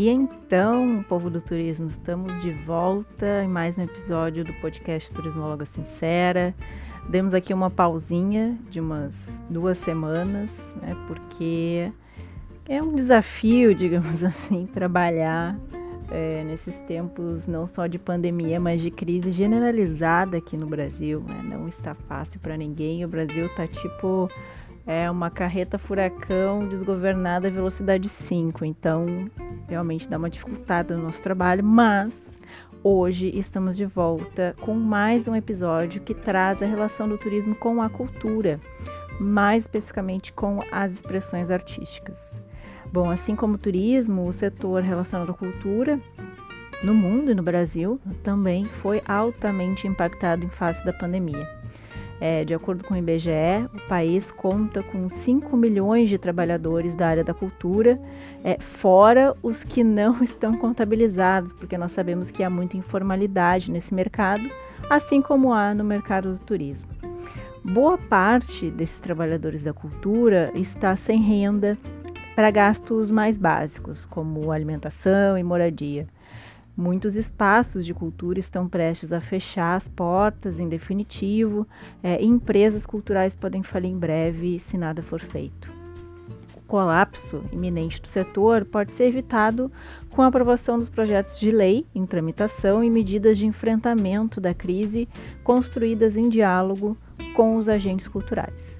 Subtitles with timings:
[0.00, 5.66] E então, povo do turismo, estamos de volta em mais um episódio do podcast Turismóloga
[5.66, 6.54] Sincera.
[7.08, 9.12] Demos aqui uma pausinha de umas
[9.50, 11.90] duas semanas, né, porque
[12.68, 15.58] é um desafio, digamos assim, trabalhar
[16.12, 21.24] é, nesses tempos não só de pandemia, mas de crise generalizada aqui no Brasil.
[21.26, 21.42] Né?
[21.42, 23.04] Não está fácil para ninguém.
[23.04, 24.30] O Brasil está tipo
[24.88, 28.64] é uma carreta furacão desgovernada velocidade 5.
[28.64, 29.30] Então,
[29.68, 32.14] realmente dá uma dificuldade no nosso trabalho, mas
[32.82, 37.82] hoje estamos de volta com mais um episódio que traz a relação do turismo com
[37.82, 38.58] a cultura,
[39.20, 42.42] mais especificamente com as expressões artísticas.
[42.90, 46.00] Bom, assim como o turismo, o setor relacionado à cultura
[46.82, 51.57] no mundo e no Brasil também foi altamente impactado em face da pandemia.
[52.20, 57.06] É, de acordo com o IBGE, o país conta com 5 milhões de trabalhadores da
[57.06, 58.00] área da cultura,
[58.42, 63.94] é, fora os que não estão contabilizados, porque nós sabemos que há muita informalidade nesse
[63.94, 64.50] mercado,
[64.90, 66.90] assim como há no mercado do turismo.
[67.62, 71.76] Boa parte desses trabalhadores da cultura está sem renda
[72.34, 76.06] para gastos mais básicos, como alimentação e moradia.
[76.80, 81.66] Muitos espaços de cultura estão prestes a fechar as portas em definitivo,
[82.00, 85.72] é, empresas culturais podem falir em breve se nada for feito.
[86.56, 89.72] O colapso iminente do setor pode ser evitado
[90.10, 95.08] com a aprovação dos projetos de lei em tramitação e medidas de enfrentamento da crise
[95.42, 96.96] construídas em diálogo
[97.34, 98.78] com os agentes culturais.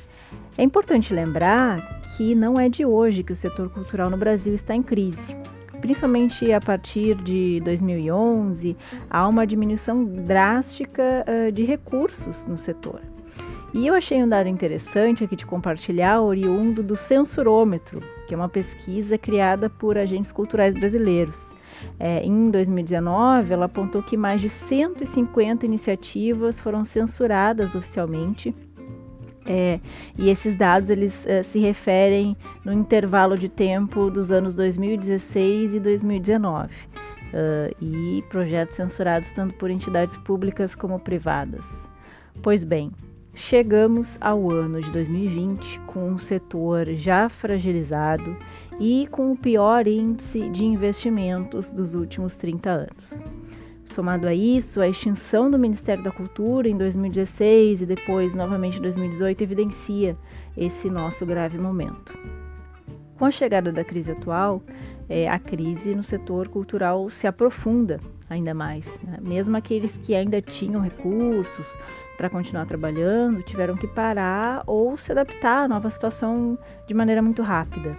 [0.57, 4.73] É importante lembrar que não é de hoje que o setor cultural no Brasil está
[4.73, 5.37] em crise
[5.81, 8.77] principalmente a partir de 2011,
[9.09, 13.01] há uma diminuição drástica uh, de recursos no setor.
[13.75, 18.48] E eu achei um dado interessante aqui de compartilhar, oriundo do Censurômetro, que é uma
[18.48, 21.51] pesquisa criada por agentes culturais brasileiros.
[22.01, 28.55] É, em 2019, ela apontou que mais de 150 iniciativas foram censuradas oficialmente
[29.48, 29.81] é,
[30.19, 35.81] e esses dados eles é, se referem no intervalo de tempo dos anos 2016 e
[35.81, 41.64] 2019 uh, e projetos censurados tanto por entidades públicas como privadas.
[42.42, 42.92] Pois bem,
[43.35, 48.37] chegamos ao ano de 2020 com um setor já fragilizado
[48.79, 53.23] e com o pior índice de investimentos dos últimos 30 anos.
[53.89, 58.83] Somado a isso, a extinção do Ministério da Cultura em 2016 e depois novamente em
[58.83, 60.17] 2018 evidencia
[60.55, 62.17] esse nosso grave momento.
[63.17, 64.63] Com a chegada da crise atual,
[65.09, 69.01] é, a crise no setor cultural se aprofunda ainda mais.
[69.03, 69.19] Né?
[69.23, 71.75] Mesmo aqueles que ainda tinham recursos
[72.19, 77.43] para continuar trabalhando tiveram que parar ou se adaptar à nova situação de maneira muito
[77.43, 77.97] rápida.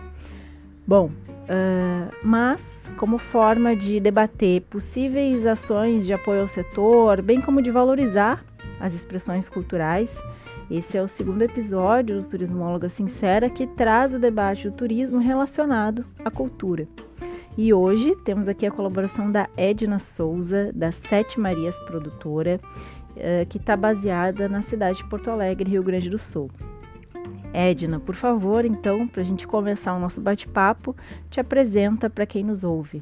[0.86, 2.62] Bom, uh, mas
[2.98, 8.44] como forma de debater possíveis ações de apoio ao setor, bem como de valorizar
[8.80, 10.18] as expressões culturais.
[10.70, 16.06] Esse é o segundo episódio do Turismóloga Sincera que traz o debate do turismo relacionado
[16.24, 16.88] à cultura.
[17.58, 22.60] E hoje temos aqui a colaboração da Edna Souza, da Sete Marias Produtora,
[23.18, 26.50] eh, que está baseada na cidade de Porto Alegre, Rio Grande do Sul.
[27.54, 30.96] Edna, por favor, então, para a gente começar o nosso bate-papo,
[31.30, 33.02] te apresenta para quem nos ouve.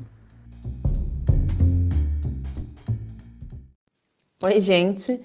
[4.41, 5.19] Oi, gente.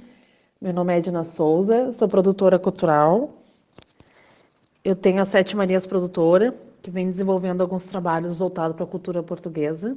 [0.61, 3.35] Meu nome é Edna Souza, sou produtora cultural.
[4.85, 9.23] Eu tenho a Sete Marias Produtora, que vem desenvolvendo alguns trabalhos voltados para a cultura
[9.23, 9.97] portuguesa.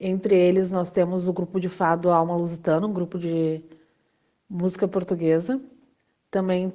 [0.00, 3.62] Entre eles, nós temos o grupo de fado Alma Lusitana, um grupo de
[4.48, 5.60] música portuguesa,
[6.30, 6.72] também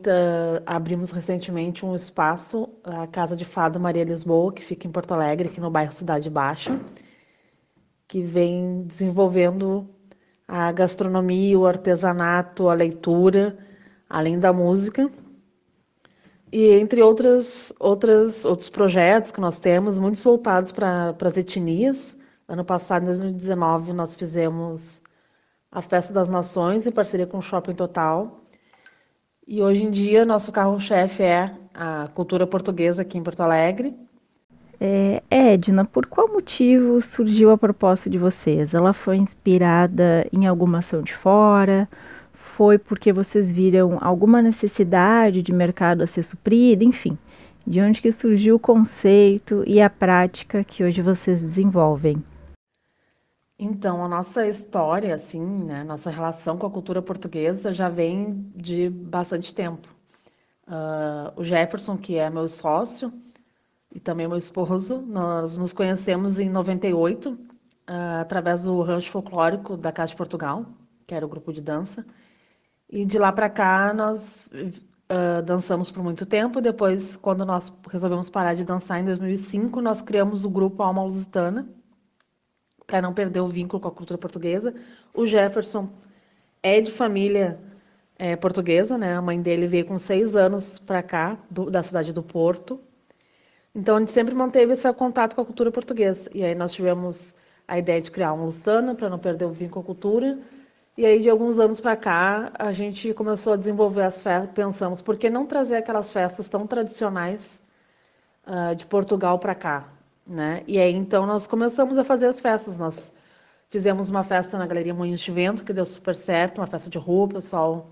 [0.66, 5.50] abrimos recentemente um espaço, a Casa de Fado Maria Lisboa, que fica em Porto Alegre,
[5.50, 6.80] aqui no bairro Cidade Baixa,
[8.08, 9.88] que vem desenvolvendo
[10.48, 13.58] a gastronomia, o artesanato, a leitura,
[14.10, 15.10] além da música.
[16.52, 22.18] E entre outras, outras, outros projetos que nós temos, muitos voltados para as etnias.
[22.48, 25.02] Ano passado, em 2019, nós fizemos
[25.72, 28.43] a Festa das Nações, em parceria com o Shopping Total,
[29.48, 33.94] e hoje em dia, nosso carro-chefe é a cultura portuguesa aqui em Porto Alegre.
[34.80, 38.74] É, Edna, por qual motivo surgiu a proposta de vocês?
[38.74, 41.88] Ela foi inspirada em alguma ação de fora?
[42.34, 46.84] Foi porque vocês viram alguma necessidade de mercado a ser suprida?
[46.84, 47.18] Enfim,
[47.66, 52.22] de onde que surgiu o conceito e a prática que hoje vocês desenvolvem?
[53.64, 58.90] Então, a nossa história, assim, né, nossa relação com a cultura portuguesa já vem de
[58.90, 59.88] bastante tempo.
[60.68, 63.14] Uh, o Jefferson, que é meu sócio,
[63.90, 65.02] e também meu esposo.
[65.02, 67.38] Nós nos conhecemos em 98, uh,
[68.20, 70.66] através do rancho folclórico da Casa de Portugal,
[71.08, 72.06] que era o grupo de dança.
[72.90, 76.60] E de lá para cá nós uh, dançamos por muito tempo.
[76.60, 81.66] Depois, quando nós resolvemos parar de dançar em 2005, nós criamos o grupo Alma Lusitana,
[82.86, 84.74] para não perder o vínculo com a cultura portuguesa.
[85.14, 85.90] O Jefferson
[86.62, 87.60] é de família
[88.18, 89.16] é, portuguesa, né?
[89.16, 92.80] A mãe dele veio com seis anos para cá, do, da cidade do Porto.
[93.76, 96.30] Então, a gente sempre manteve esse contato com a cultura portuguesa.
[96.34, 97.36] E aí nós tivemos
[97.68, 100.40] a ideia de criar um Lusitana para não perder o vínculo com a cultura.
[100.96, 104.52] E aí, de alguns anos para cá, a gente começou a desenvolver as festas.
[104.54, 107.64] Pensamos, por que não trazer aquelas festas tão tradicionais
[108.46, 109.93] uh, de Portugal para cá?
[110.26, 110.64] Né?
[110.68, 112.78] E aí, então, nós começamos a fazer as festas.
[112.78, 113.14] Nós
[113.70, 116.98] fizemos uma festa na Galeria Moinhos de Vento, que deu super certo, uma festa de
[116.98, 117.90] rua, o pessoal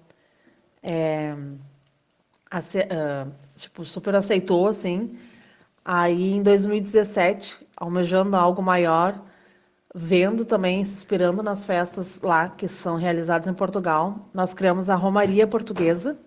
[0.83, 1.36] é,
[2.51, 5.18] ace, uh, tipo, super aceitou, assim.
[5.83, 9.19] Aí, em 2017, almejando algo maior,
[9.94, 14.95] vendo também, se inspirando nas festas lá que são realizadas em Portugal, nós criamos a
[14.95, 16.18] Romaria Portuguesa,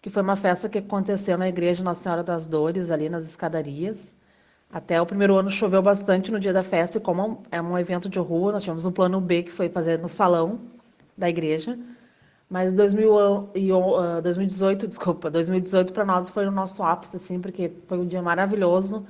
[0.00, 4.14] que foi uma festa que aconteceu na Igreja Nossa Senhora das Dores, ali nas escadarias.
[4.72, 8.08] Até o primeiro ano choveu bastante no dia da festa, e como é um evento
[8.08, 10.60] de rua, nós tivemos um plano B que foi fazer no salão
[11.16, 11.78] da igreja.
[12.48, 18.22] Mas 2018, desculpa, 2018 para nós foi o nosso ápice, assim, porque foi um dia
[18.22, 19.06] maravilhoso.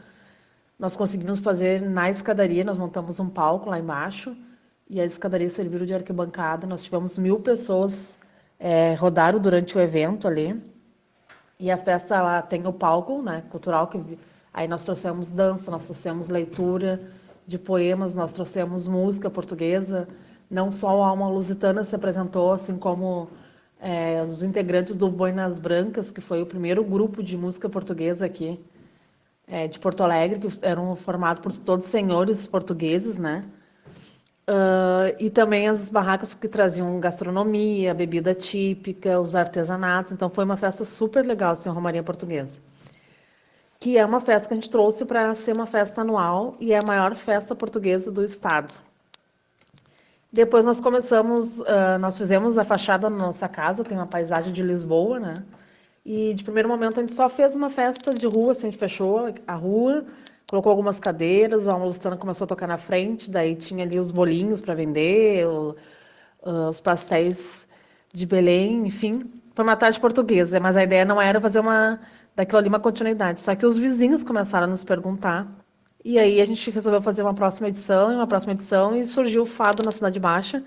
[0.78, 4.36] Nós conseguimos fazer na escadaria, nós montamos um palco lá embaixo
[4.90, 6.66] e a escadaria serviu de arquibancada.
[6.66, 8.18] Nós tivemos mil pessoas
[8.58, 10.60] é, rodaram durante o evento ali.
[11.58, 14.18] E a festa lá tem o palco, né, cultural que
[14.52, 17.00] aí nós trouxemos dança, nós trouxemos leitura
[17.46, 20.06] de poemas, nós trouxemos música portuguesa,
[20.50, 23.28] não só o Alma Lusitana se apresentou, assim como
[23.80, 28.60] é, os integrantes do Boinas Brancas, que foi o primeiro grupo de música portuguesa aqui
[29.46, 33.44] é, de Porto Alegre, que eram formados por todos senhores portugueses, né?
[34.48, 40.12] Uh, e também as barracas que traziam gastronomia, bebida típica, os artesanatos.
[40.12, 42.60] Então foi uma festa super legal, assim, a Romaria Portuguesa.
[43.82, 46.78] Que é uma festa que a gente trouxe para ser uma festa anual e é
[46.78, 48.78] a maior festa portuguesa do estado.
[50.32, 54.62] Depois nós começamos, uh, nós fizemos a fachada na nossa casa, tem uma paisagem de
[54.62, 55.42] Lisboa, né?
[56.06, 58.78] E de primeiro momento a gente só fez uma festa de rua, assim, a gente
[58.78, 60.04] fechou a rua,
[60.48, 64.60] colocou algumas cadeiras, a Lusitana começou a tocar na frente, daí tinha ali os bolinhos
[64.60, 65.74] para vender, o,
[66.44, 67.66] uh, os pastéis
[68.12, 69.28] de Belém, enfim.
[69.56, 71.98] Foi uma tarde portuguesa, mas a ideia não era fazer uma
[72.34, 73.40] daquilo ali uma continuidade.
[73.40, 75.46] Só que os vizinhos começaram a nos perguntar
[76.04, 79.42] e aí a gente resolveu fazer uma próxima edição e uma próxima edição e surgiu
[79.42, 80.64] o Fado na Cidade Baixa,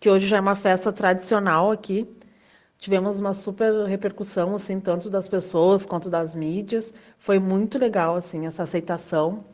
[0.00, 2.08] que hoje já é uma festa tradicional aqui.
[2.76, 6.92] Tivemos uma super repercussão, assim, tanto das pessoas quanto das mídias.
[7.18, 9.44] Foi muito legal, assim, essa aceitação.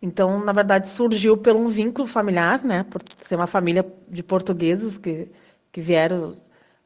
[0.00, 2.84] Então, na verdade, surgiu pelo um vínculo familiar, né?
[2.84, 5.28] Por ser uma família de portugueses que,
[5.72, 6.36] que vieram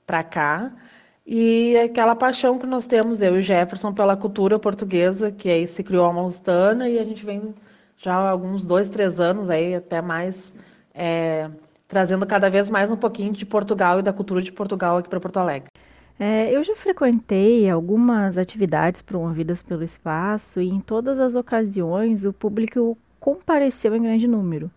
[0.07, 0.73] para cá
[1.31, 5.85] e aquela paixão que nós temos, eu e Jefferson, pela cultura portuguesa, que aí se
[5.85, 7.55] criou a Monstana, e a gente vem
[7.99, 10.55] já há alguns dois, três anos, aí até mais,
[10.95, 11.51] é,
[11.87, 15.21] trazendo cada vez mais um pouquinho de Portugal e da cultura de Portugal aqui para
[15.21, 15.69] Porto Alegre.
[16.19, 22.33] É, eu já frequentei algumas atividades promovidas pelo espaço e em todas as ocasiões o
[22.33, 24.71] público compareceu em grande número.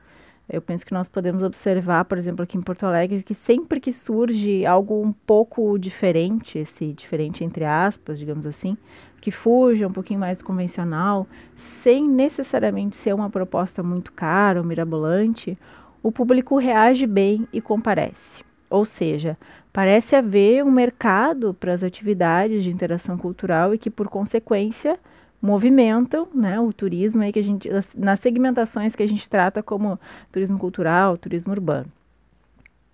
[0.51, 3.91] Eu penso que nós podemos observar, por exemplo, aqui em Porto Alegre, que sempre que
[3.91, 8.75] surge algo um pouco diferente, esse diferente entre aspas, digamos assim,
[9.21, 14.65] que fuja um pouquinho mais do convencional, sem necessariamente ser uma proposta muito cara ou
[14.65, 15.57] mirabolante,
[16.03, 18.43] o público reage bem e comparece.
[18.69, 19.37] Ou seja,
[19.71, 24.99] parece haver um mercado para as atividades de interação cultural e que, por consequência,
[25.41, 29.99] movimentam né, o turismo aí que a gente, nas segmentações que a gente trata como
[30.31, 31.91] turismo cultural, turismo urbano.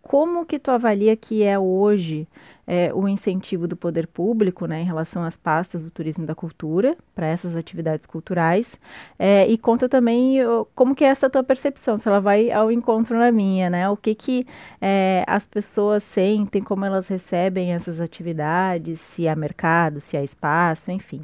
[0.01, 2.25] Como que tu avalia que é hoje
[2.65, 6.33] é, o incentivo do poder público né, em relação às pastas do turismo e da
[6.33, 8.79] cultura para essas atividades culturais?
[9.19, 10.37] É, e conta também
[10.73, 13.89] como que é essa tua percepção, se ela vai ao encontro na minha, né?
[13.89, 14.47] O que que
[14.79, 20.89] é, as pessoas sentem, como elas recebem essas atividades, se há mercado, se há espaço,
[20.89, 21.21] enfim.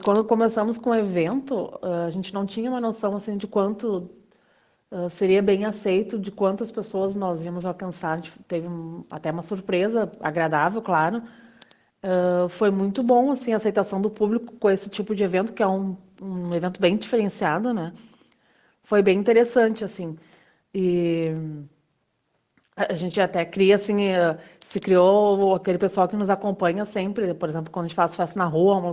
[0.00, 4.10] Quando começamos com o evento, a gente não tinha uma noção assim de quanto
[5.10, 8.12] seria bem aceito, de quantas pessoas nós íamos alcançar.
[8.12, 8.66] A gente teve
[9.10, 11.22] até uma surpresa agradável, claro.
[12.50, 15.66] foi muito bom assim a aceitação do público com esse tipo de evento, que é
[15.68, 17.92] um, um evento bem diferenciado, né?
[18.82, 20.18] Foi bem interessante assim.
[20.74, 21.30] E
[22.76, 24.08] a gente até cria assim,
[24.60, 28.38] se criou aquele pessoal que nos acompanha sempre, por exemplo, quando a gente faz festa
[28.38, 28.92] na rua, uma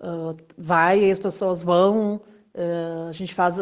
[0.00, 2.20] uh, vai as pessoas vão.
[2.54, 3.56] Uh, a gente faz,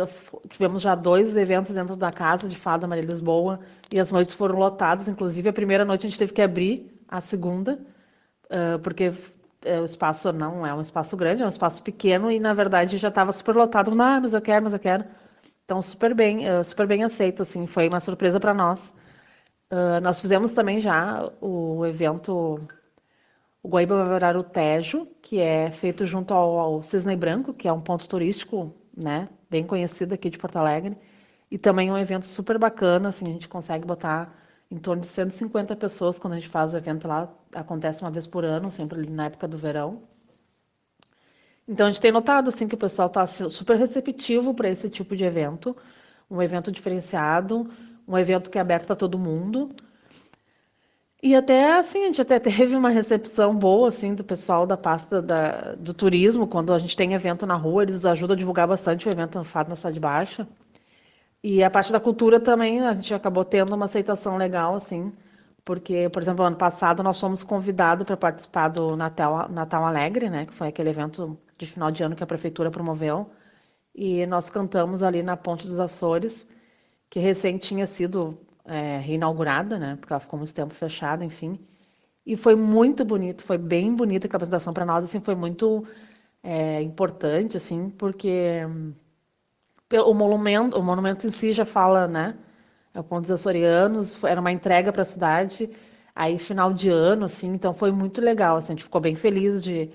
[0.49, 3.61] tivemos já dois eventos dentro da casa de Fada Maria Lisboa
[3.93, 5.09] e as noites foram lotadas.
[5.09, 7.79] Inclusive, a primeira noite a gente teve que abrir a segunda,
[8.47, 9.13] uh, porque
[9.81, 13.09] o espaço não é um espaço grande, é um espaço pequeno e na verdade já
[13.09, 13.91] estava super lotado.
[14.01, 15.05] Ah, mas eu quero, mas eu quero.
[15.65, 18.95] Então, super bem, super bem aceito, assim, foi uma surpresa para nós.
[20.01, 22.61] nós fizemos também já o evento
[23.67, 27.67] o Guaíba vai virar o Tejo, que é feito junto ao, ao Cisne Branco, que
[27.67, 30.97] é um ponto turístico, né, bem conhecido aqui de Porto Alegre,
[31.51, 34.33] e também um evento super bacana, assim, a gente consegue botar
[34.71, 38.25] em torno de 150 pessoas quando a gente faz o evento lá, acontece uma vez
[38.25, 40.01] por ano, sempre na época do verão.
[41.67, 45.17] Então a gente tem notado assim que o pessoal está super receptivo para esse tipo
[45.17, 45.77] de evento,
[46.31, 47.69] um evento diferenciado,
[48.07, 49.75] um evento que é aberto para todo mundo.
[51.27, 55.21] E até assim, a gente até teve uma recepção boa assim do pessoal da pasta
[55.21, 59.09] da, do turismo, quando a gente tem evento na rua, eles ajudam a divulgar bastante
[59.09, 60.47] o evento Fado na Cidade Baixa.
[61.43, 65.13] E a parte da cultura também, a gente acabou tendo uma aceitação legal, assim,
[65.65, 70.47] porque, por exemplo, ano passado nós fomos convidados para participar do Natal, Natal Alegre, né,
[70.47, 73.29] que foi aquele evento de final de ano que a prefeitura promoveu,
[73.95, 76.47] e nós cantamos ali na Ponte dos Açores,
[77.11, 79.97] que recém tinha sido é, reinaugurada, né?
[79.97, 81.59] Porque ela ficou muito tempo fechada, enfim.
[82.27, 85.87] E foi muito bonito, foi bem bonita a apresentação para nós, assim, foi muito
[86.43, 88.63] é, importante, assim, porque
[89.93, 92.37] o monumento, o monumento em si já fala, né?
[92.95, 95.71] É o Ponto dos Açorianos, era uma entrega para a cidade,
[96.15, 99.63] aí final de ano, assim, então foi muito legal, assim, a gente ficou bem feliz
[99.63, 99.91] de,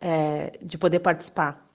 [0.00, 1.71] é, de poder participar.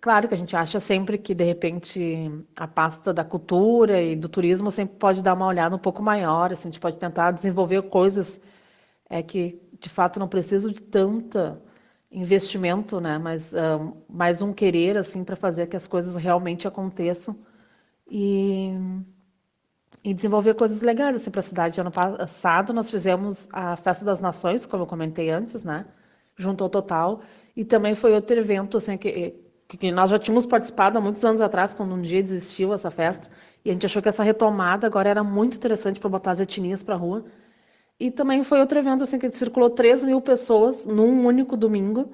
[0.00, 4.28] Claro que a gente acha sempre que, de repente, a pasta da cultura e do
[4.28, 7.82] turismo sempre pode dar uma olhada um pouco maior, assim, a gente pode tentar desenvolver
[7.88, 8.42] coisas
[9.10, 11.62] é, que, de fato, não precisam de tanta
[12.10, 13.18] investimento, né?
[13.18, 17.36] Mas uh, mais um querer, assim, para fazer que as coisas realmente aconteçam
[18.10, 18.70] e,
[20.04, 21.80] e desenvolver coisas legais, assim, para a cidade.
[21.80, 25.86] Ano passado, nós fizemos a Festa das Nações, como eu comentei antes, né?
[26.36, 27.20] Junto ao Total,
[27.54, 29.41] e também foi outro evento, assim, que
[29.76, 33.30] que nós já tínhamos participado há muitos anos atrás, quando um dia existiu essa festa,
[33.64, 36.82] e a gente achou que essa retomada agora era muito interessante para botar as etnias
[36.82, 37.24] para rua.
[37.98, 42.12] E também foi outro evento assim que circulou 3 mil pessoas num único domingo.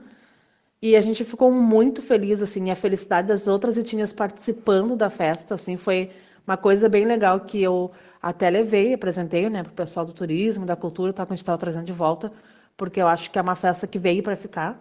[0.81, 5.55] E a gente ficou muito feliz, assim, a felicidade das outras etnias participando da festa,
[5.57, 6.11] assim, foi
[6.47, 7.91] uma coisa bem legal que eu
[8.23, 11.59] até levei, apresentei, né, o pessoal do turismo, da cultura, tá, que a gente estava
[11.59, 12.33] trazendo de volta,
[12.77, 14.81] porque eu acho que é uma festa que veio para ficar.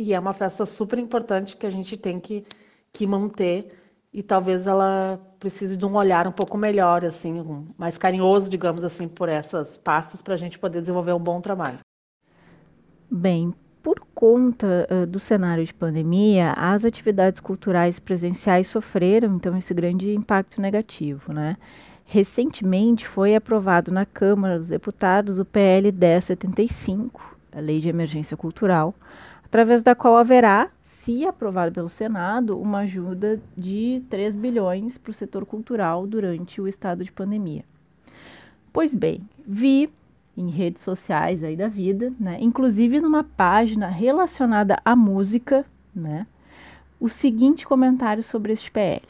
[0.00, 2.42] E é uma festa super importante que a gente tem que,
[2.90, 3.70] que manter
[4.10, 8.82] e talvez ela precise de um olhar um pouco melhor, assim, um, mais carinhoso, digamos
[8.82, 11.80] assim, por essas pastas para a gente poder desenvolver um bom trabalho.
[13.10, 13.52] Bem,
[13.82, 20.14] por conta uh, do cenário de pandemia, as atividades culturais presenciais sofreram então esse grande
[20.14, 21.58] impacto negativo, né?
[22.06, 28.94] Recentemente foi aprovado na Câmara dos Deputados o PL 1075, a Lei de Emergência Cultural,
[29.50, 35.12] através da qual haverá, se aprovado pelo Senado, uma ajuda de 3 bilhões para o
[35.12, 37.64] setor cultural durante o estado de pandemia.
[38.72, 39.90] Pois bem, vi
[40.36, 46.28] em redes sociais aí da vida, né, inclusive numa página relacionada à música, né,
[47.00, 49.02] o seguinte comentário sobre este PL: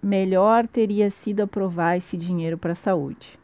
[0.00, 3.36] melhor teria sido aprovar esse dinheiro para a saúde.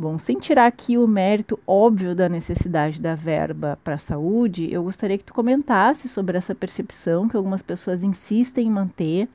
[0.00, 4.82] Bom, sem tirar aqui o mérito óbvio da necessidade da verba para a saúde, eu
[4.82, 9.28] gostaria que tu comentasse sobre essa percepção que algumas pessoas insistem em manter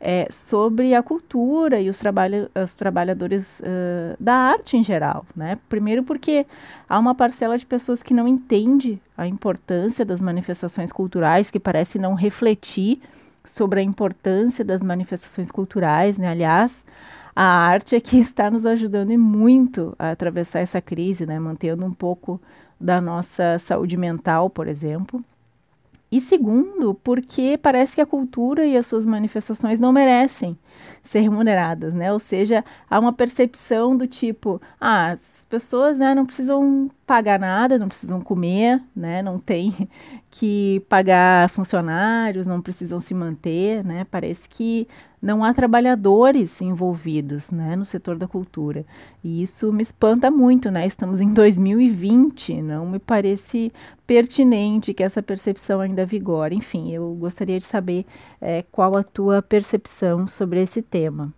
[0.00, 5.26] é, sobre a cultura e os, trabalha os trabalhadores uh, da arte em geral.
[5.36, 5.58] Né?
[5.68, 6.46] Primeiro, porque
[6.88, 11.98] há uma parcela de pessoas que não entende a importância das manifestações culturais, que parece
[11.98, 12.98] não refletir
[13.44, 16.16] sobre a importância das manifestações culturais.
[16.16, 16.28] Né?
[16.28, 16.82] Aliás,
[17.40, 21.38] a arte é que está nos ajudando e muito a atravessar essa crise, né?
[21.38, 22.40] mantendo um pouco
[22.80, 25.24] da nossa saúde mental, por exemplo.
[26.10, 30.58] E segundo, porque parece que a cultura e as suas manifestações não merecem
[31.02, 32.12] ser remuneradas, né?
[32.12, 37.78] Ou seja, há uma percepção do tipo, ah, as pessoas né, não precisam pagar nada,
[37.78, 39.22] não precisam comer, né?
[39.22, 39.88] Não tem
[40.30, 44.04] que pagar funcionários, não precisam se manter, né?
[44.10, 44.86] Parece que
[45.20, 48.86] não há trabalhadores envolvidos né, no setor da cultura.
[49.22, 50.86] E isso me espanta muito, né?
[50.86, 53.72] Estamos em 2020, não me parece
[54.06, 56.54] pertinente que essa percepção ainda vigore.
[56.54, 58.06] Enfim, eu gostaria de saber
[58.40, 61.32] é, qual a tua percepção sobre esse tema.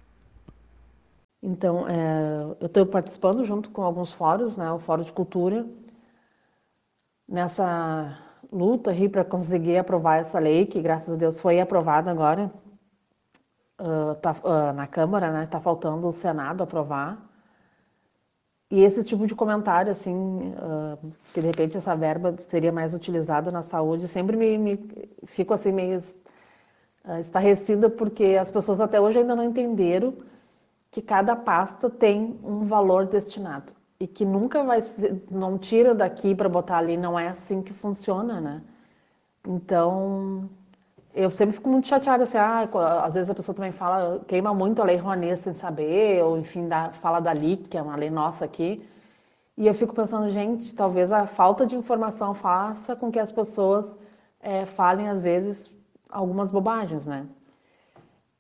[1.43, 4.71] Então, é, eu estou participando junto com alguns fóruns, né?
[4.73, 5.67] O Fórum de Cultura,
[7.27, 8.19] nessa
[8.53, 12.53] luta aí para conseguir aprovar essa lei, que graças a Deus foi aprovada agora
[13.81, 15.45] uh, tá, uh, na Câmara, né?
[15.45, 17.27] Está faltando o Senado aprovar.
[18.71, 23.51] E esse tipo de comentário, assim, uh, que de repente essa verba seria mais utilizada
[23.51, 24.79] na saúde, sempre me, me
[25.27, 26.01] fico assim meio
[27.21, 30.15] estarrecida porque as pessoas até hoje ainda não entenderam
[30.91, 36.35] que cada pasta tem um valor destinado e que nunca vai ser, não tira daqui
[36.35, 38.63] para botar ali, não é assim que funciona, né?
[39.47, 40.49] Então,
[41.15, 42.69] eu sempre fico muito chateada assim, ah,
[43.05, 46.69] às vezes a pessoa também fala, queima muito a lei Rouanet sem saber, ou enfim,
[46.69, 48.83] da, fala da LIC, que é uma lei nossa aqui.
[49.57, 53.95] E eu fico pensando, gente, talvez a falta de informação faça com que as pessoas
[54.41, 55.71] é, falem, às vezes,
[56.11, 57.27] algumas bobagens, né?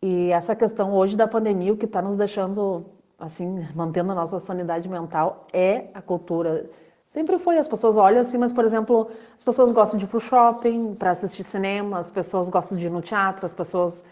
[0.02, 2.86] E essa questão hoje da pandemia, o que está nos deixando
[3.20, 6.68] assim, mantendo a nossa sanidade mental, é a cultura.
[7.10, 10.16] Sempre foi, as pessoas olham assim, mas, por exemplo, as pessoas gostam de ir para
[10.16, 14.04] o shopping, para assistir cinema, as pessoas gostam de ir no teatro, as pessoas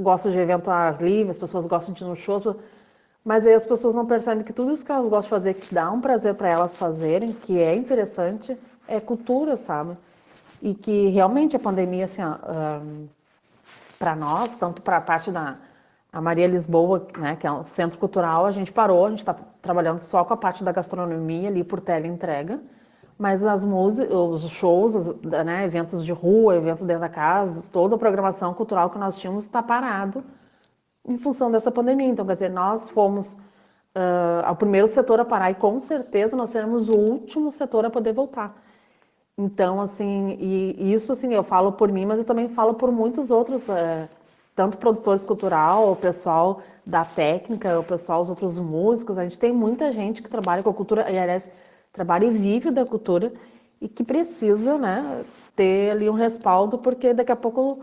[0.00, 2.56] gostam de evento ar livre, as pessoas gostam de ir no show,
[3.24, 5.74] mas aí as pessoas não percebem que tudo isso que elas gostam de fazer, que
[5.74, 9.96] dá um prazer para elas fazerem, que é interessante, é cultura, sabe?
[10.62, 12.22] E que realmente a pandemia, assim,
[13.98, 15.58] para nós, tanto para a parte da
[16.12, 19.34] a Maria Lisboa, né, que é um centro cultural, a gente parou, a gente está
[19.62, 22.60] trabalhando só com a parte da gastronomia ali por teleentrega,
[23.18, 27.98] mas as músicas, os shows, né, eventos de rua, eventos dentro da casa, toda a
[27.98, 30.22] programação cultural que nós tínhamos está parado
[31.08, 32.08] em função dessa pandemia.
[32.08, 33.40] Então, quer dizer, nós fomos
[33.96, 38.12] uh, primeiro setor a parar e com certeza nós seremos o último setor a poder
[38.12, 38.61] voltar.
[39.42, 43.28] Então, assim, e, isso, assim, eu falo por mim, mas eu também falo por muitos
[43.28, 44.08] outros uh,
[44.54, 49.52] tanto produtores cultural, o pessoal da técnica, o pessoal, os outros músicos, a gente tem
[49.52, 51.52] muita gente que trabalha com a cultura, e aliás,
[51.92, 53.32] trabalha e vive da cultura
[53.80, 55.24] e que precisa, né,
[55.56, 57.82] ter ali um respaldo, porque daqui a pouco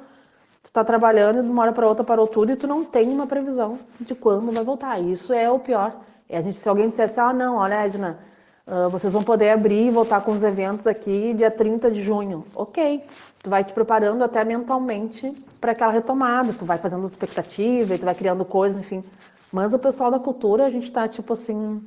[0.64, 3.10] tu está trabalhando e de uma hora para outra parou tudo e tu não tem
[3.10, 4.98] uma previsão de quando vai voltar.
[5.00, 5.94] Isso é o pior.
[6.30, 8.29] E a gente, se alguém dissesse, ah, não, olha, Edna,
[8.70, 12.46] uh, vocês vão poder abrir e voltar com os eventos aqui dia 30 de junho.
[12.54, 13.04] Ok,
[13.42, 18.16] tu vai te preparando até mentalmente para aquela retomada, tu vai fazendo expectativa, tu vai
[18.16, 19.04] criando coisas, enfim.
[19.52, 21.82] Mas o pessoal da cultura, a gente está tipo assim,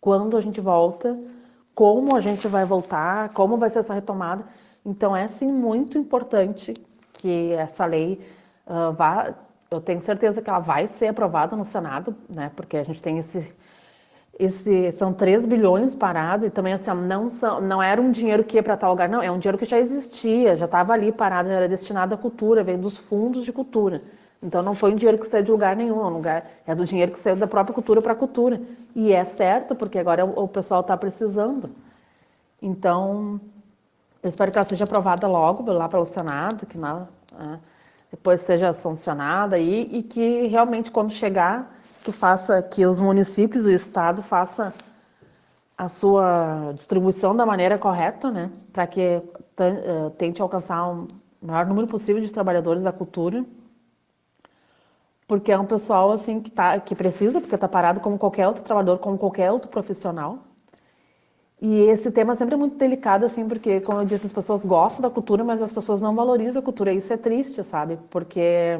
[0.00, 1.18] quando a gente volta,
[1.74, 4.44] como a gente vai voltar, como vai ser essa retomada.
[4.84, 6.74] Então é sim muito importante
[7.14, 8.20] que essa lei
[8.66, 9.34] uh, vá,
[9.70, 12.50] eu tenho certeza que ela vai ser aprovada no Senado, né?
[12.54, 13.52] Porque a gente tem esse
[14.38, 18.56] esse, são 3 bilhões parado e também assim, não, são, não era um dinheiro que
[18.56, 21.48] ia para tal lugar, não, é um dinheiro que já existia, já estava ali parado,
[21.48, 24.02] já era destinado à cultura, veio dos fundos de cultura.
[24.40, 27.10] Então não foi um dinheiro que saiu de lugar nenhum, é, lugar, é do dinheiro
[27.10, 28.60] que saiu da própria cultura para a cultura.
[28.94, 31.70] E é certo, porque agora o, o pessoal está precisando.
[32.62, 33.40] Então,
[34.22, 37.58] eu espero que ela seja aprovada logo lá pelo Senado, que não, é,
[38.12, 41.77] depois seja sancionada aí, e que realmente quando chegar
[42.08, 44.72] que faça que os municípios, o estado faça
[45.76, 49.00] a sua distribuição da maneira correta, né, para que
[49.58, 51.06] eh, tente alcançar o
[51.42, 53.44] maior número possível de trabalhadores da cultura,
[55.26, 58.64] porque é um pessoal assim que tá que precisa, porque está parado como qualquer outro
[58.64, 60.38] trabalhador, como qualquer outro profissional.
[61.60, 65.02] E esse tema sempre é muito delicado, assim, porque, como eu disse, as pessoas gostam
[65.02, 66.92] da cultura, mas as pessoas não valorizam a cultura.
[66.92, 67.98] E isso é triste, sabe?
[68.10, 68.78] Porque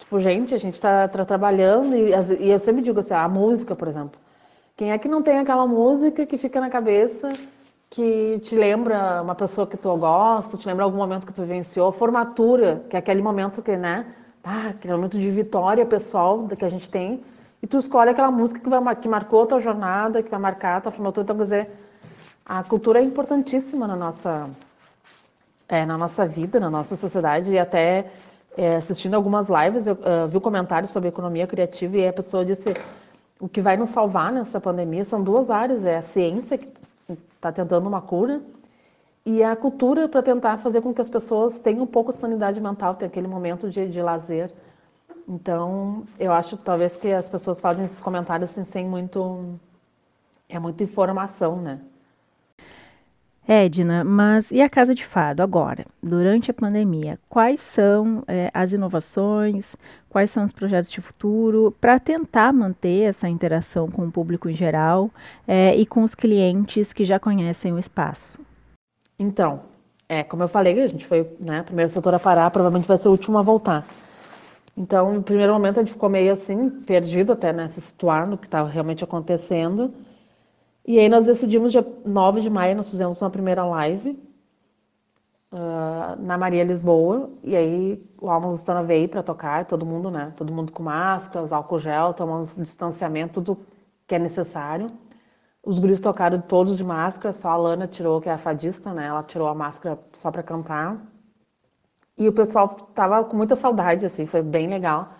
[0.00, 2.10] Tipo, gente, a gente está tá trabalhando e,
[2.40, 4.18] e, eu sempre digo assim, a música, por exemplo.
[4.76, 7.32] Quem é que não tem aquela música que fica na cabeça,
[7.88, 11.92] que te lembra uma pessoa que tu gosta, te lembra algum momento que tu vivenciou,
[11.92, 14.06] formatura, que é aquele momento que, né,
[14.42, 17.22] ah, aquele momento de vitória pessoal que a gente tem,
[17.62, 20.78] e tu escolhe aquela música que, vai, que marcou a tua jornada, que vai marcar
[20.78, 21.24] a tua formatura.
[21.24, 21.70] Então, quer dizer,
[22.46, 24.48] a cultura é importantíssima na nossa,
[25.68, 28.06] é, na nossa vida, na nossa sociedade, e até
[28.56, 32.74] é, assistindo algumas lives, eu uh, vi comentários sobre economia criativa e a pessoa disse
[33.38, 36.68] o que vai nos salvar nessa pandemia são duas áreas, é a ciência que
[37.34, 38.42] está tentando uma cura
[39.24, 42.60] e a cultura para tentar fazer com que as pessoas tenham um pouco de sanidade
[42.60, 44.52] mental, tenham aquele momento de, de lazer.
[45.28, 49.58] Então, eu acho talvez que as pessoas fazem esses comentários assim, sem muito
[50.48, 51.80] é muita informação, né?
[53.52, 57.18] Edna, mas e a Casa de Fado agora, durante a pandemia?
[57.28, 59.74] Quais são é, as inovações,
[60.08, 64.54] quais são os projetos de futuro para tentar manter essa interação com o público em
[64.54, 65.10] geral
[65.48, 68.40] é, e com os clientes que já conhecem o espaço?
[69.18, 69.62] Então,
[70.08, 72.98] é, como eu falei, a gente foi né, o primeiro setor a parar, provavelmente vai
[72.98, 73.84] ser o último a voltar.
[74.76, 78.38] Então, no primeiro momento a gente ficou meio assim, perdido até né, se situar no
[78.38, 79.92] que estava realmente acontecendo.
[80.90, 84.18] E aí nós decidimos, dia 9 de maio, nós fizemos uma primeira live,
[85.52, 90.32] uh, na Maria Lisboa, e aí o Alma Lusitana veio para tocar, todo mundo, né?
[90.36, 93.64] Todo mundo com máscaras, álcool gel, tomando distanciamento, tudo
[94.04, 94.88] que é necessário.
[95.64, 99.06] Os guris tocaram todos de máscara, só a Lana tirou, que é a fadista, né?
[99.06, 101.00] Ela tirou a máscara só para cantar.
[102.18, 105.10] E o pessoal tava com muita saudade, assim, foi bem legal.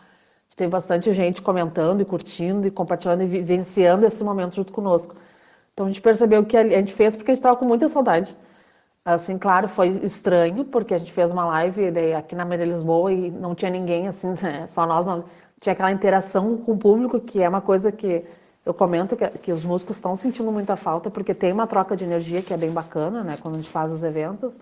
[0.56, 5.14] Teve bastante gente comentando e curtindo e compartilhando e vivenciando esse momento junto conosco.
[5.80, 8.36] Então a gente percebeu que a gente fez porque a gente estava com muita saudade.
[9.02, 13.30] Assim, claro, foi estranho, porque a gente fez uma live aqui na Maria Lisboa e
[13.30, 14.66] não tinha ninguém, assim, né?
[14.66, 15.24] só nós, não,
[15.58, 18.26] tinha aquela interação com o público, que é uma coisa que
[18.66, 22.04] eu comento que, que os músicos estão sentindo muita falta, porque tem uma troca de
[22.04, 24.60] energia que é bem bacana, né, quando a gente faz os eventos,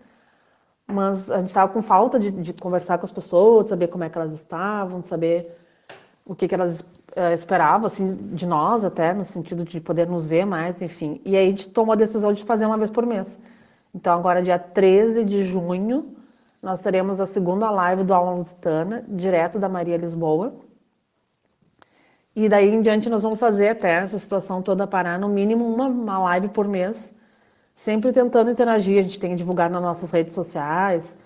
[0.86, 4.08] mas a gente estava com falta de, de, conversar com as pessoas, saber como é
[4.08, 5.58] que elas estavam, saber
[6.24, 6.84] o que, que elas
[7.16, 11.20] uh, esperavam, assim, de nós até, no sentido de poder nos ver mais, enfim.
[11.24, 13.40] E aí a gente tomou a decisão de fazer uma vez por mês.
[13.94, 16.16] Então, agora, dia 13 de junho,
[16.62, 20.54] nós teremos a segunda live do Alma Lusitana, direto da Maria Lisboa.
[22.34, 25.88] E daí em diante nós vamos fazer até essa situação toda parar, no mínimo uma,
[25.88, 27.12] uma live por mês,
[27.74, 28.98] sempre tentando interagir.
[28.98, 31.18] A gente tem que divulgar nas nossas redes sociais,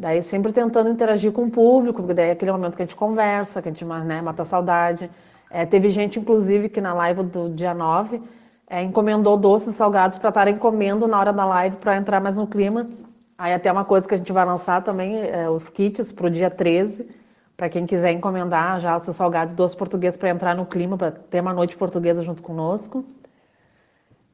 [0.00, 2.96] daí sempre tentando interagir com o público, porque daí é aquele momento que a gente
[2.96, 5.10] conversa, que a gente né, mata a saudade.
[5.50, 8.22] É, teve gente, inclusive, que na live do dia 9
[8.66, 12.46] é, encomendou doces salgados para estarem comendo na hora da live para entrar mais no
[12.46, 12.88] clima.
[13.36, 16.30] Aí até uma coisa que a gente vai lançar também, é, os kits para o
[16.30, 17.06] dia 13,
[17.54, 21.10] para quem quiser encomendar já os seus salgados doces portugueses para entrar no clima, para
[21.10, 23.04] ter uma noite portuguesa junto conosco.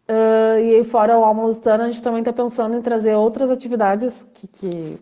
[0.09, 4.24] Uh, e aí fora o almoço a gente também está pensando em trazer outras atividades
[4.33, 5.00] que, que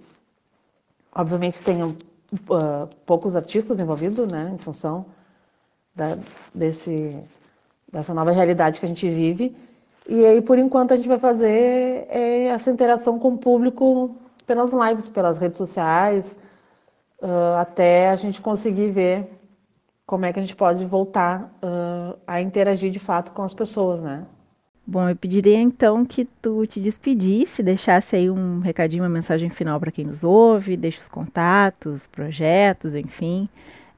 [1.15, 1.97] obviamente tenham
[2.33, 5.07] uh, poucos artistas envolvidos, né, em função
[5.95, 6.19] da,
[6.55, 7.23] desse
[7.91, 9.57] dessa nova realidade que a gente vive.
[10.09, 14.73] E aí, por enquanto, a gente vai fazer é, essa interação com o público pelas
[14.73, 16.39] lives, pelas redes sociais,
[17.23, 19.31] uh, até a gente conseguir ver
[20.05, 24.03] como é que a gente pode voltar uh, a interagir de fato com as pessoas,
[24.03, 24.27] né?
[24.87, 29.81] Bom, eu pediria então que tu te despedisse, deixasse aí um recadinho, uma mensagem final
[29.81, 33.49] para quem nos ouve, deixa os contatos, projetos, enfim,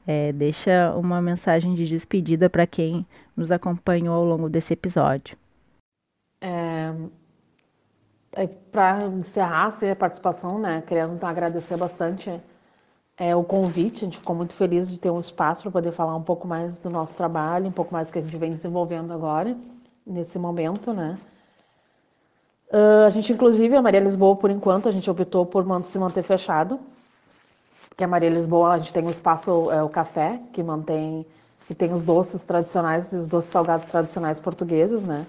[0.07, 3.05] é, deixa uma mensagem de despedida para quem
[3.37, 5.37] nos acompanhou ao longo desse episódio.
[6.41, 6.95] É,
[8.33, 12.31] é para encerrar assim, a participação, né, querendo agradecer bastante
[13.19, 16.15] é, o convite, a gente ficou muito feliz de ter um espaço para poder falar
[16.15, 19.13] um pouco mais do nosso trabalho, um pouco mais do que a gente vem desenvolvendo
[19.13, 19.57] agora,
[20.07, 21.19] nesse momento, né.
[22.69, 26.23] Uh, a gente, inclusive, a Maria Lisboa, por enquanto, a gente optou por se manter
[26.23, 26.81] fechado,
[27.97, 31.25] que a Maria Lisboa, a gente tem um espaço, é, o café, que mantém,
[31.67, 35.27] que tem os doces tradicionais, os doces salgados tradicionais portugueses, né?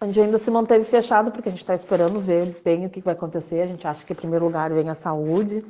[0.00, 3.00] A gente ainda se manteve fechado porque a gente está esperando ver bem o que
[3.00, 3.62] vai acontecer.
[3.62, 5.64] A gente acha que, em primeiro lugar, vem a saúde.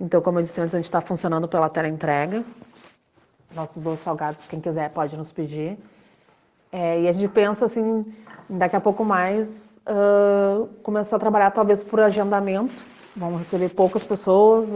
[0.00, 2.42] Então, como eu disse antes, a gente está funcionando pela tela entrega.
[3.54, 5.78] Nossos doces salgados, quem quiser, pode nos pedir.
[6.72, 8.04] É, e a gente pensa, assim,
[8.48, 14.68] daqui a pouco mais, uh, começar a trabalhar talvez por agendamento vamos receber poucas pessoas,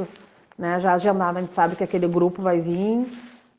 [0.58, 0.80] né?
[0.80, 3.06] Já agendado, a gente sabe que aquele grupo vai vir,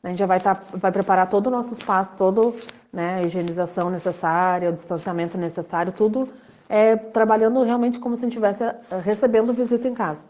[0.02, 2.54] a gente já vai, tá, vai preparar todo o nosso espaço, todo,
[2.92, 6.28] né, a higienização necessária, o distanciamento necessário, tudo
[6.68, 10.26] é trabalhando realmente como se a gente estivesse eh, recebendo visita em casa.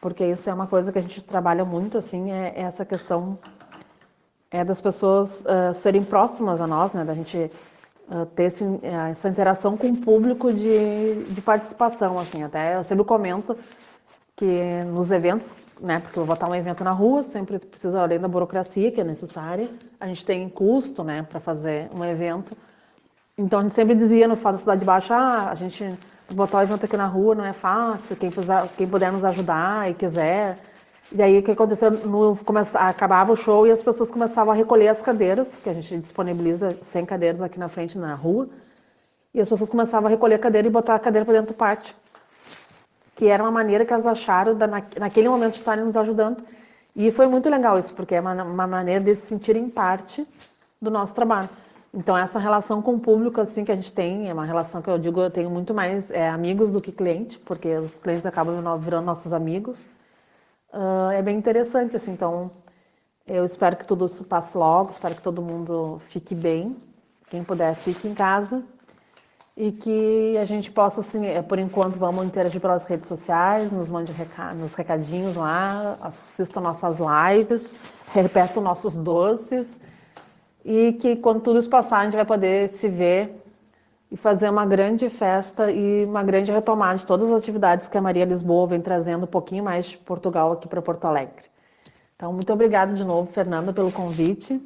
[0.00, 3.38] Porque isso é uma coisa que a gente trabalha muito, assim, é, é essa questão
[4.50, 7.50] é das pessoas uh, serem próximas a nós, né, da gente
[8.08, 8.80] uh, ter esse, uh,
[9.10, 13.56] essa interação com o público de, de participação, assim, até eu sempre comento
[14.36, 18.20] que nos eventos, né, porque eu vou botar um evento na rua, sempre precisa, além
[18.20, 22.56] da burocracia que é necessária, a gente tem custo, né, para fazer um evento.
[23.38, 25.98] Então a gente sempre dizia no Fado Cidade Baixa, ah, a gente
[26.34, 28.30] botar o evento aqui na rua não é fácil, quem,
[28.76, 30.58] quem puder nos ajudar e quiser.
[31.12, 34.56] E aí o que aconteceu, no, começa, acabava o show e as pessoas começavam a
[34.56, 38.48] recolher as cadeiras, que a gente disponibiliza 100 cadeiras aqui na frente na rua,
[39.32, 41.56] e as pessoas começavam a recolher a cadeira e botar a cadeira para dentro do
[41.56, 41.94] pátio
[43.16, 46.44] que era uma maneira que elas acharam da, naquele momento de estarem nos ajudando.
[46.94, 50.26] E foi muito legal isso, porque é uma, uma maneira de se sentirem parte
[50.80, 51.48] do nosso trabalho.
[51.94, 54.90] Então, essa relação com o público, assim, que a gente tem, é uma relação que
[54.90, 58.78] eu digo, eu tenho muito mais é, amigos do que cliente, porque os clientes acabam
[58.78, 59.88] virando nossos amigos.
[60.72, 62.50] Uh, é bem interessante, assim, então,
[63.26, 66.76] eu espero que tudo isso passe logo, espero que todo mundo fique bem.
[67.28, 68.62] Quem puder, fique em casa
[69.56, 73.88] e que a gente possa, assim, é, por enquanto, vamos interagir pelas redes sociais, nos
[73.88, 74.12] mande
[74.56, 77.74] nos recadinhos lá, assista nossas lives,
[78.12, 79.80] repeça nossos doces
[80.62, 83.45] e que quando tudo isso passar a gente vai poder se ver
[84.10, 88.02] e fazer uma grande festa e uma grande retomada de todas as atividades que a
[88.02, 91.44] Maria Lisboa vem trazendo um pouquinho mais de Portugal aqui para Porto Alegre.
[92.14, 94.60] Então, muito obrigada de novo, Fernanda, pelo convite.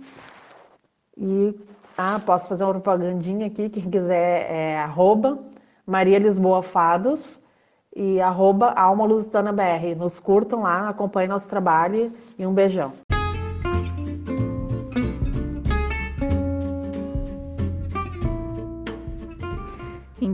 [1.17, 1.59] E
[1.97, 5.39] ah, posso fazer uma propagandinha aqui, quem quiser é arroba
[5.87, 7.43] Maria Lisboa Fados
[7.95, 9.97] e arroba Alma Lusitana BR.
[9.99, 13.10] Nos curtam lá, acompanhem nosso trabalho e um beijão.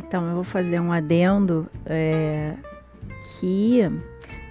[0.07, 2.55] Então, eu vou fazer um adendo é,
[3.38, 3.90] que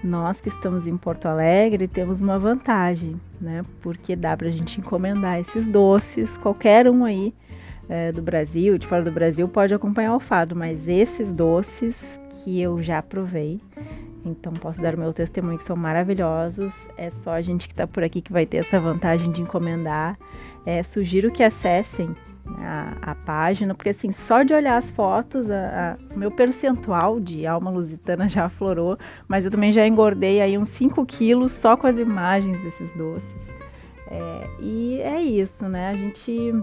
[0.04, 3.64] nós que estamos em Porto Alegre temos uma vantagem, né?
[3.82, 7.34] Porque dá para a gente encomendar esses doces, qualquer um aí
[7.90, 11.96] é, do Brasil, de fora do Brasil, pode acompanhar o fado, mas esses doces
[12.44, 13.60] que eu já provei,
[14.26, 16.74] então posso dar meu testemunho que são maravilhosos.
[16.98, 20.18] É só a gente que está por aqui que vai ter essa vantagem de encomendar.
[20.66, 22.16] É, sugiro que acessem
[22.58, 25.48] a, a, página, porque assim, só de olhar as fotos,
[26.14, 30.70] o meu percentual de alma lusitana já aflorou, mas eu também já engordei aí uns
[30.70, 33.56] 5 quilos só com as imagens desses doces.
[34.08, 35.90] É, e é isso, né?
[35.90, 36.54] A gente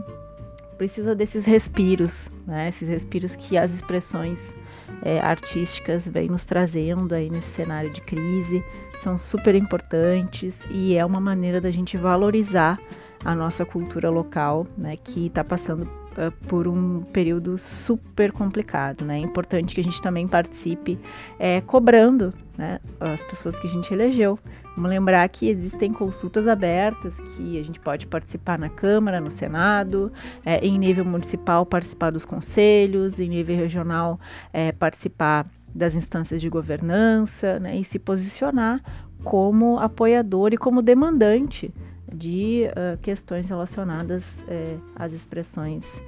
[0.79, 2.68] precisa desses respiros, né?
[2.68, 4.57] Esses respiros que as expressões
[5.03, 8.64] é, artísticas vêm nos trazendo aí nesse cenário de crise,
[9.03, 12.79] são super importantes e é uma maneira da gente valorizar
[13.25, 19.19] a nossa cultura local, né, que está passando uh, por um período super complicado, né?
[19.19, 20.99] É importante que a gente também participe
[21.39, 24.39] é, cobrando, né, as pessoas que a gente elegeu.
[24.75, 30.13] Vamos lembrar que existem consultas abertas que a gente pode participar na Câmara, no Senado,
[30.45, 34.19] é, em nível municipal participar dos conselhos, em nível regional
[34.53, 38.81] é, participar das instâncias de governança, né, e se posicionar
[39.23, 41.73] como apoiador e como demandante
[42.12, 46.03] de uh, questões relacionadas uh, às expressões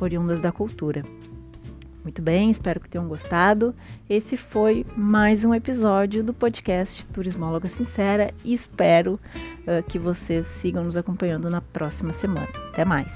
[0.00, 1.04] oriundas da cultura.
[2.02, 3.74] Muito bem, espero que tenham gostado.
[4.08, 10.84] Esse foi mais um episódio do podcast Turismóloga Sincera e espero uh, que vocês sigam
[10.84, 12.48] nos acompanhando na próxima semana.
[12.72, 13.12] Até mais!